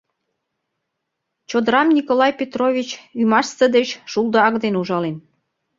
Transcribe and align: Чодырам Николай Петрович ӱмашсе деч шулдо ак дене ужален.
Чодырам 1.49 1.87
Николай 1.97 2.31
Петрович 2.39 2.89
ӱмашсе 3.21 3.65
деч 3.75 3.89
шулдо 4.11 4.37
ак 4.47 4.55
дене 4.63 4.77
ужален. 4.83 5.15